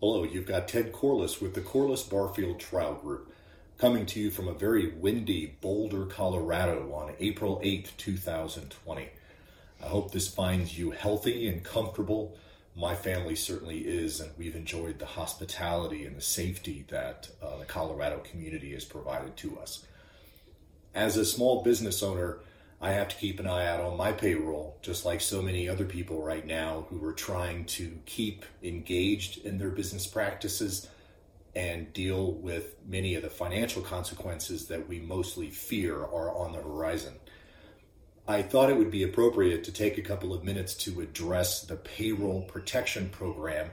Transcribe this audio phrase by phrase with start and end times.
[0.00, 3.34] Hello, you've got Ted Corliss with the Corliss Barfield Trial Group
[3.78, 9.08] coming to you from a very windy Boulder, Colorado on April 8th, 2020.
[9.82, 12.36] I hope this finds you healthy and comfortable.
[12.76, 17.64] My family certainly is, and we've enjoyed the hospitality and the safety that uh, the
[17.64, 19.84] Colorado community has provided to us.
[20.94, 22.38] As a small business owner,
[22.80, 25.84] I have to keep an eye out on my payroll, just like so many other
[25.84, 30.88] people right now who are trying to keep engaged in their business practices
[31.56, 36.62] and deal with many of the financial consequences that we mostly fear are on the
[36.62, 37.14] horizon.
[38.28, 41.76] I thought it would be appropriate to take a couple of minutes to address the
[41.76, 43.70] payroll protection program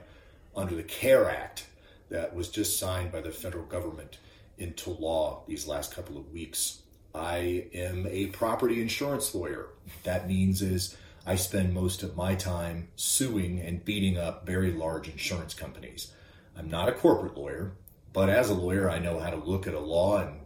[0.56, 1.66] under the CARE Act
[2.08, 4.18] that was just signed by the federal government
[4.58, 6.80] into law these last couple of weeks.
[7.16, 9.68] I am a property insurance lawyer.
[10.04, 15.08] That means is I spend most of my time suing and beating up very large
[15.08, 16.12] insurance companies.
[16.56, 17.72] I'm not a corporate lawyer,
[18.12, 20.40] but as a lawyer, I know how to look at a law and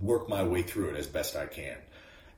[0.00, 1.76] work my way through it as best I can.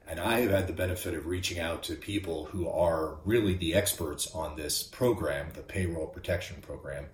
[0.09, 3.75] And I have had the benefit of reaching out to people who are really the
[3.75, 7.07] experts on this program, the payroll protection program,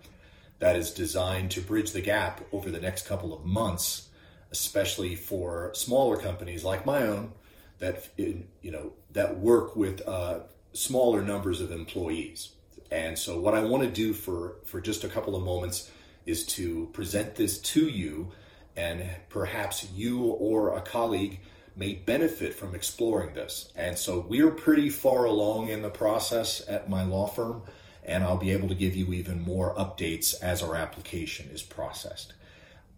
[0.59, 4.09] that is designed to bridge the gap over the next couple of months
[4.53, 7.33] especially for smaller companies like my own
[7.79, 10.41] that you know that work with uh,
[10.73, 12.53] smaller numbers of employees.
[12.91, 15.91] And so, what I want to do for for just a couple of moments
[16.25, 18.31] is to present this to you,
[18.77, 21.41] and perhaps you or a colleague
[21.75, 23.73] may benefit from exploring this.
[23.75, 27.63] And so, we're pretty far along in the process at my law firm,
[28.05, 32.35] and I'll be able to give you even more updates as our application is processed.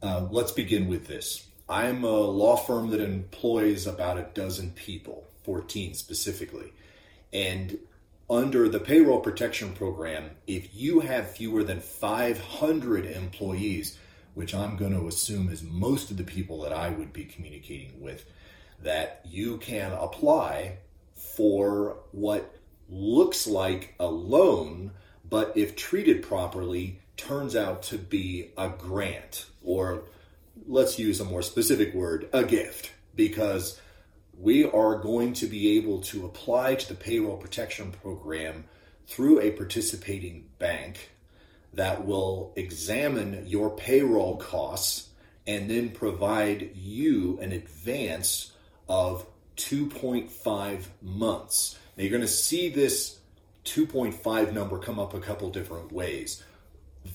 [0.05, 1.47] Uh, let's begin with this.
[1.67, 6.75] I'm a law firm that employs about a dozen people, 14 specifically.
[7.33, 7.79] And
[8.29, 13.97] under the payroll protection program, if you have fewer than 500 employees,
[14.35, 18.03] which I'm going to assume is most of the people that I would be communicating
[18.03, 18.27] with,
[18.83, 20.81] that you can apply
[21.15, 22.55] for what
[22.91, 24.91] looks like a loan,
[25.27, 30.05] but if treated properly, turns out to be a grant or
[30.67, 33.81] let's use a more specific word, a gift, because
[34.39, 38.65] we are going to be able to apply to the payroll protection program
[39.07, 41.11] through a participating bank
[41.75, 45.09] that will examine your payroll costs
[45.47, 48.53] and then provide you an advance
[48.89, 49.27] of
[49.57, 51.79] 2.5 months.
[51.97, 53.19] Now you're going to see this
[53.65, 56.43] 2.5 number come up a couple different ways.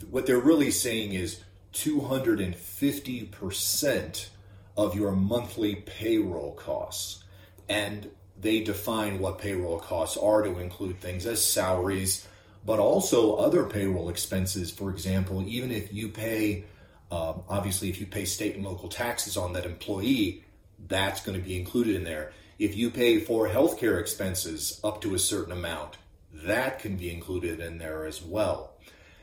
[0.09, 1.41] What they're really saying is
[1.74, 4.30] 250%
[4.78, 7.24] of your monthly payroll costs.
[7.68, 8.09] And
[8.40, 12.28] they define what payroll costs are to include things as salaries,
[12.66, 14.72] but also other payroll expenses.
[14.72, 16.66] For example, even if you pay,
[17.12, 20.44] uh, obviously, if you pay state and local taxes on that employee,
[20.88, 22.31] that's going to be included in there.
[22.58, 25.97] If you pay for healthcare expenses up to a certain amount,
[26.34, 28.69] that can be included in there as well.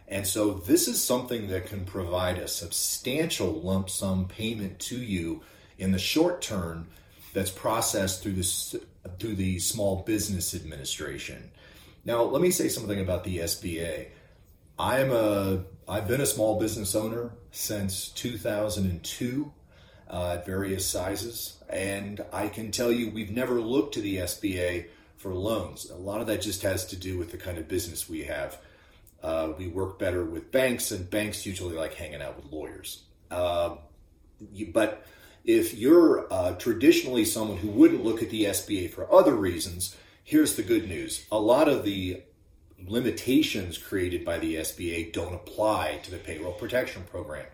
[0.08, 5.42] And so this is something that can provide a substantial lump sum payment to you
[5.78, 6.88] in the short term
[7.32, 8.80] that's processed through the,
[9.18, 11.50] through the Small Business Administration.
[12.04, 14.08] Now, let me say something about the SBA.
[14.78, 19.52] I'm a I've been a small business owner since 2002
[20.10, 24.86] uh, at various sizes, and I can tell you we've never looked to the SBA
[25.16, 25.88] for loans.
[25.90, 28.58] A lot of that just has to do with the kind of business we have.
[29.26, 33.02] Uh, we work better with banks, and banks usually like hanging out with lawyers.
[33.28, 33.74] Uh,
[34.52, 35.04] you, but
[35.44, 40.54] if you're uh, traditionally someone who wouldn't look at the SBA for other reasons, here's
[40.54, 41.26] the good news.
[41.32, 42.22] A lot of the
[42.86, 47.46] limitations created by the SBA don't apply to the payroll protection program.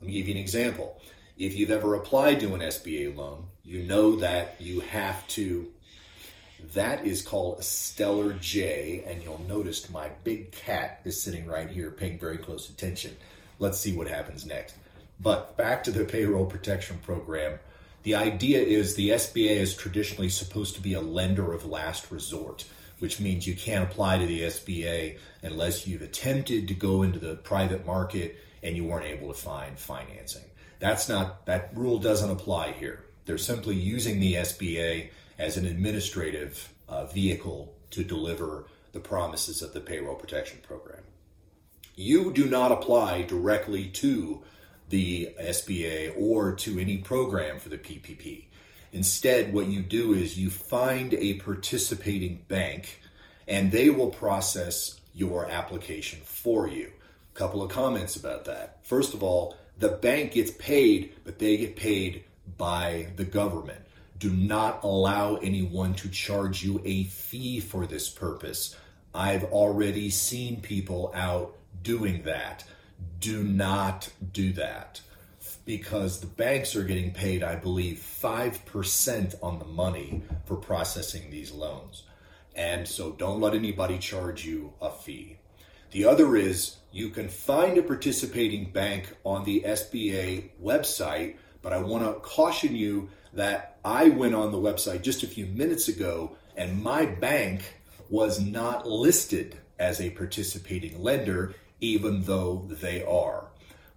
[0.00, 1.00] Let me give you an example.
[1.38, 5.68] If you've ever applied to an SBA loan, you know that you have to
[6.74, 11.90] that is called Stellar J, and you'll notice my big cat is sitting right here
[11.90, 13.16] paying very close attention.
[13.58, 14.76] Let's see what happens next.
[15.20, 17.58] But back to the payroll protection program.
[18.02, 22.64] The idea is the SBA is traditionally supposed to be a lender of last resort,
[22.98, 27.36] which means you can't apply to the SBA unless you've attempted to go into the
[27.36, 30.44] private market and you weren't able to find financing.
[30.78, 33.04] That's not, that rule doesn't apply here.
[33.26, 35.10] They're simply using the SBA
[35.40, 41.02] as an administrative uh, vehicle to deliver the promises of the payroll protection program.
[41.96, 44.42] You do not apply directly to
[44.90, 48.44] the SBA or to any program for the PPP.
[48.92, 53.00] Instead, what you do is you find a participating bank
[53.48, 56.92] and they will process your application for you.
[57.34, 58.84] A couple of comments about that.
[58.84, 62.24] First of all, the bank gets paid, but they get paid
[62.58, 63.80] by the government.
[64.20, 68.76] Do not allow anyone to charge you a fee for this purpose.
[69.14, 72.64] I've already seen people out doing that.
[73.18, 75.00] Do not do that
[75.64, 81.50] because the banks are getting paid, I believe, 5% on the money for processing these
[81.50, 82.02] loans.
[82.54, 85.38] And so don't let anybody charge you a fee.
[85.92, 91.78] The other is you can find a participating bank on the SBA website, but I
[91.78, 96.36] want to caution you that I went on the website just a few minutes ago
[96.56, 97.62] and my bank
[98.08, 103.46] was not listed as a participating lender, even though they are.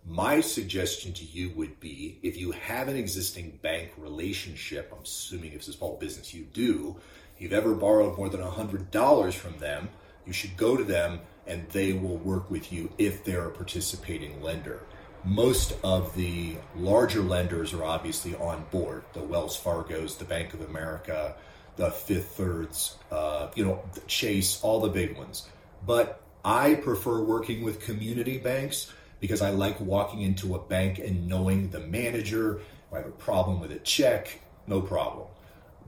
[0.05, 5.51] My suggestion to you would be if you have an existing bank relationship, I'm assuming
[5.51, 6.97] if it's a small business you do,
[7.35, 9.89] if you've ever borrowed more than $100 from them,
[10.25, 14.41] you should go to them and they will work with you if they're a participating
[14.41, 14.81] lender.
[15.25, 20.61] Most of the larger lenders are obviously on board the Wells Fargo's, the Bank of
[20.61, 21.35] America,
[21.77, 25.47] the Fifth Thirds, uh, you know, Chase, all the big ones.
[25.85, 28.91] But I prefer working with community banks
[29.21, 32.57] because I like walking into a bank and knowing the manager.
[32.57, 35.27] If I have a problem with a check, no problem.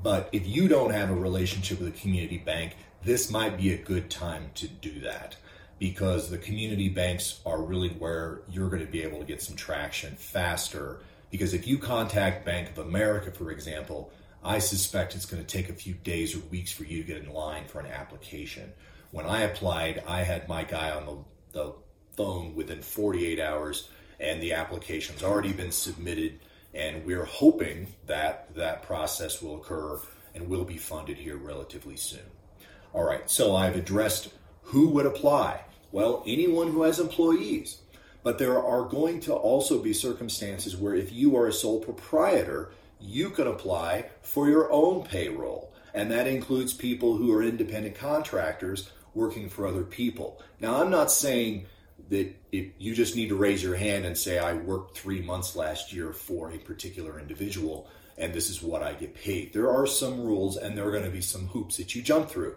[0.01, 3.77] But if you don't have a relationship with a community bank, this might be a
[3.77, 5.35] good time to do that
[5.79, 9.55] because the community banks are really where you're going to be able to get some
[9.55, 10.99] traction faster.
[11.31, 14.11] Because if you contact Bank of America, for example,
[14.43, 17.23] I suspect it's going to take a few days or weeks for you to get
[17.23, 18.71] in line for an application.
[19.11, 21.17] When I applied, I had my guy on the,
[21.51, 21.73] the
[22.15, 23.89] phone within 48 hours,
[24.19, 26.39] and the application's already been submitted.
[26.73, 29.99] And we're hoping that that process will occur
[30.33, 32.29] and will be funded here relatively soon.
[32.93, 34.29] All right, so I've addressed
[34.61, 35.64] who would apply.
[35.91, 37.79] Well, anyone who has employees.
[38.23, 42.71] But there are going to also be circumstances where if you are a sole proprietor,
[42.99, 45.71] you can apply for your own payroll.
[45.93, 50.41] And that includes people who are independent contractors working for other people.
[50.59, 51.67] Now, I'm not saying
[52.09, 55.55] that if you just need to raise your hand and say, I worked three months
[55.55, 57.87] last year for a particular individual
[58.17, 59.53] and this is what I get paid.
[59.53, 62.29] There are some rules and there are going to be some hoops that you jump
[62.29, 62.55] through.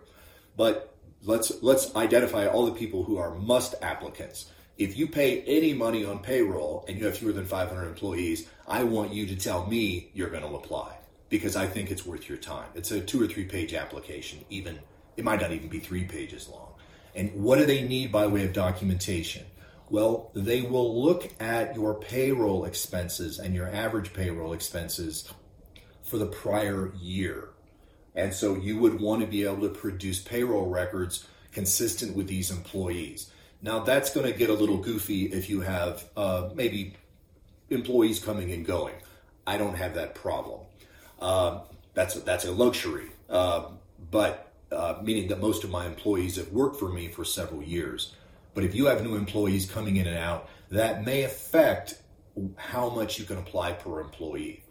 [0.56, 4.50] But let's let's identify all the people who are must applicants.
[4.76, 8.84] If you pay any money on payroll and you have fewer than 500 employees, I
[8.84, 10.96] want you to tell me you're going to apply
[11.28, 12.68] because I think it's worth your time.
[12.74, 14.78] It's a two or three page application, even
[15.16, 16.74] it might not even be three pages long.
[17.14, 19.44] And what do they need by way of documentation?
[19.90, 25.32] Well, they will look at your payroll expenses and your average payroll expenses
[26.02, 27.48] for the prior year.
[28.18, 32.50] And so you would want to be able to produce payroll records consistent with these
[32.50, 33.30] employees.
[33.62, 36.96] Now, that's going to get a little goofy if you have uh, maybe
[37.70, 38.96] employees coming and going.
[39.46, 40.62] I don't have that problem.
[41.20, 41.60] Uh,
[41.94, 43.08] that's, that's a luxury.
[43.30, 43.70] Uh,
[44.10, 48.16] but uh, meaning that most of my employees have worked for me for several years.
[48.52, 52.02] But if you have new employees coming in and out, that may affect
[52.56, 54.64] how much you can apply per employee.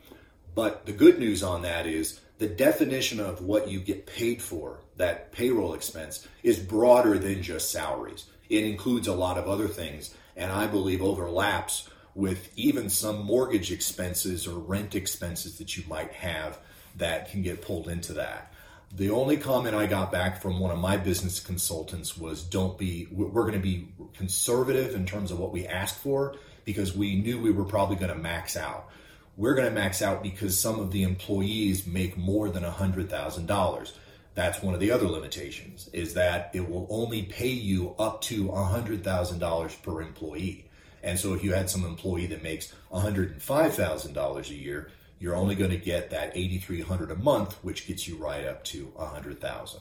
[0.53, 4.79] But the good news on that is the definition of what you get paid for,
[4.97, 8.25] that payroll expense, is broader than just salaries.
[8.49, 13.71] It includes a lot of other things, and I believe overlaps with even some mortgage
[13.71, 16.57] expenses or rent expenses that you might have
[16.95, 18.53] that can get pulled into that.
[18.95, 23.07] The only comment I got back from one of my business consultants was don't be,
[23.11, 27.39] we're going to be conservative in terms of what we ask for because we knew
[27.39, 28.89] we were probably going to max out.
[29.37, 33.91] We're going to max out because some of the employees make more than $100,000.
[34.33, 38.45] That's one of the other limitations is that it will only pay you up to
[38.45, 40.69] $100,000 per employee.
[41.03, 44.89] And so if you had some employee that makes $105,000 a year,
[45.19, 48.85] you're only going to get that 8300 a month which gets you right up to
[48.95, 49.79] 100000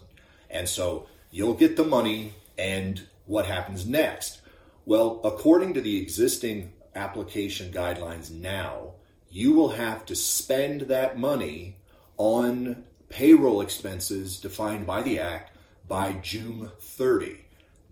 [0.51, 4.41] and so you'll get the money and what happens next
[4.85, 8.93] well according to the existing application guidelines now
[9.37, 11.77] you will have to spend that money
[12.17, 15.55] on payroll expenses defined by the act
[15.87, 17.45] by June 30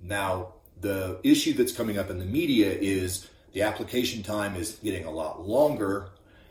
[0.03, 5.05] now the issue that's coming up in the media is the application time is getting
[5.05, 6.09] a lot longer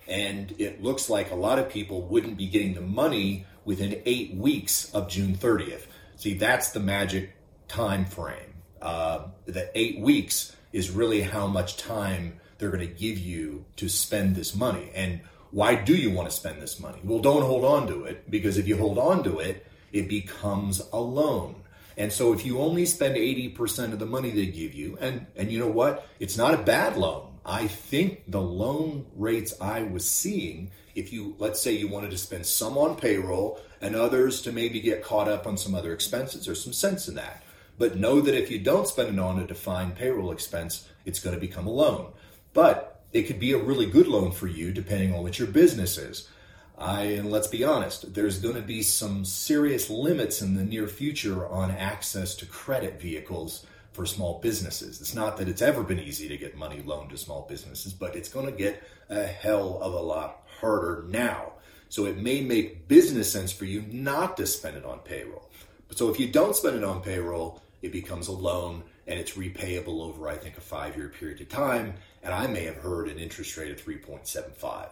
[0.07, 4.35] and it looks like a lot of people wouldn't be getting the money within eight
[4.35, 5.87] weeks of June 30th.
[6.17, 7.33] See, that's the magic
[7.67, 8.53] time frame.
[8.79, 13.89] Uh, the eight weeks is really how much time they're going to give you to
[13.89, 14.89] spend this money.
[14.95, 15.19] And
[15.51, 16.97] why do you want to spend this money?
[17.03, 20.81] Well, don't hold on to it because if you hold on to it, it becomes
[20.93, 21.55] a loan.
[21.97, 25.51] And so if you only spend 80% of the money they give you, and, and
[25.51, 26.07] you know what?
[26.21, 27.33] It's not a bad loan.
[27.45, 32.17] I think the loan rates I was seeing, if you, let's say you wanted to
[32.17, 36.45] spend some on payroll and others to maybe get caught up on some other expenses,
[36.45, 37.43] there's some sense in that.
[37.77, 41.35] But know that if you don't spend it on a defined payroll expense, it's going
[41.35, 42.13] to become a loan.
[42.53, 45.97] But it could be a really good loan for you depending on what your business
[45.97, 46.29] is.
[46.77, 50.87] I, and let's be honest, there's going to be some serious limits in the near
[50.87, 54.99] future on access to credit vehicles for small businesses.
[54.99, 58.15] It's not that it's ever been easy to get money loaned to small businesses, but
[58.15, 61.53] it's going to get a hell of a lot harder now.
[61.89, 65.47] So it may make business sense for you not to spend it on payroll.
[65.91, 70.01] So if you don't spend it on payroll, it becomes a loan and it's repayable
[70.01, 71.95] over, I think, a five year period of time.
[72.23, 74.89] And I may have heard an interest rate of 3.75.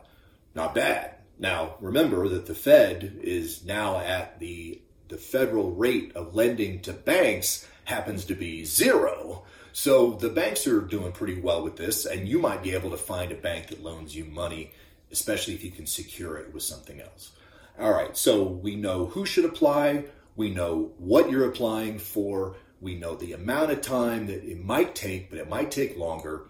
[0.54, 1.16] Not bad.
[1.40, 6.94] Now, remember that the Fed is now at the, the federal rate of lending to
[6.94, 9.44] banks happens to be zero.
[9.74, 12.98] So the banks are doing pretty well with this, and you might be able to
[12.98, 14.74] find a bank that loans you money,
[15.12, 17.32] especially if you can secure it with something else.
[17.80, 20.06] All right, so we know who should apply,
[20.36, 24.96] we know what you're applying for, we know the amount of time that it might
[24.96, 26.50] take, but it might take longer,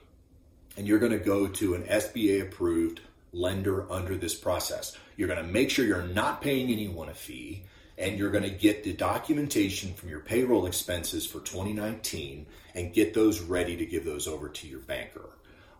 [0.77, 3.01] and you're going to go to an SBA approved
[3.33, 4.97] lender under this process.
[5.17, 7.63] You're going to make sure you're not paying anyone a fee
[7.97, 13.13] and you're going to get the documentation from your payroll expenses for 2019 and get
[13.13, 15.29] those ready to give those over to your banker.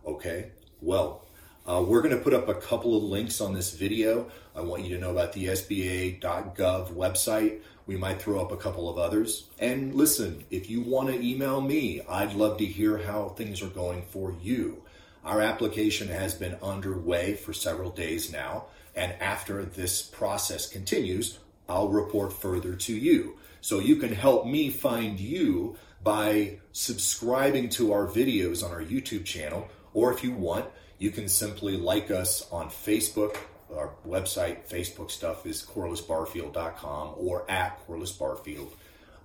[0.06, 0.52] Okay?
[0.80, 1.26] Well,
[1.68, 4.30] uh, we're going to put up a couple of links on this video.
[4.54, 7.60] I want you to know about the SBA.gov website.
[7.86, 9.48] We might throw up a couple of others.
[9.58, 13.68] And listen, if you want to email me, I'd love to hear how things are
[13.68, 14.82] going for you.
[15.24, 18.66] Our application has been underway for several days now,
[18.96, 21.38] and after this process continues,
[21.68, 23.38] I'll report further to you.
[23.60, 29.24] So you can help me find you by subscribing to our videos on our YouTube
[29.24, 30.66] channel, or if you want,
[31.02, 33.36] you can simply like us on Facebook.
[33.76, 38.70] Our website, Facebook stuff is corlissbarfield.com or at corlissbarfield.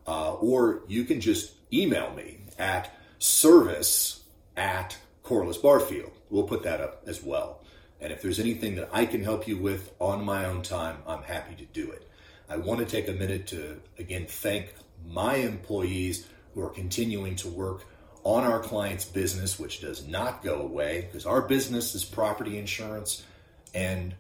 [0.08, 4.24] Uh, or you can just email me at service
[4.56, 6.12] at Corliss Barfield.
[6.32, 7.62] We'll put that up as well.
[8.02, 11.22] And if there's anything that I can help you with on my own time, I'm
[11.22, 12.10] happy to do it.
[12.50, 14.74] I want to take a minute to again thank
[15.06, 17.84] my employees who are continuing to work
[18.28, 23.24] on our client's business, which does not go away because our business is property insurance.
[23.74, 24.14] And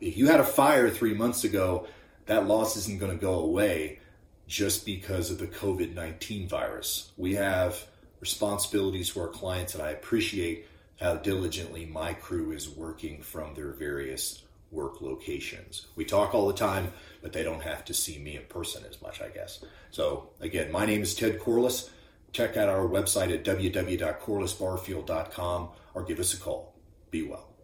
[0.00, 1.86] if you had a fire three months ago,
[2.24, 3.98] that loss isn't going to go away
[4.46, 7.12] just because of the COVID 19 virus.
[7.18, 7.78] We have
[8.20, 10.66] responsibilities for our clients, and I appreciate
[10.98, 15.88] how diligently my crew is working from their various work locations.
[15.94, 16.90] We talk all the time,
[17.20, 19.62] but they don't have to see me in person as much, I guess.
[19.90, 21.90] So, again, my name is Ted Corliss.
[22.32, 26.74] Check out our website at www.corlissbarfield.com or give us a call.
[27.10, 27.55] Be well.